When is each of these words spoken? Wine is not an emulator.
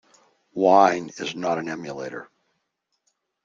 Wine 0.55 1.11
is 1.19 1.35
not 1.35 1.59
an 1.59 1.69
emulator. 1.69 2.31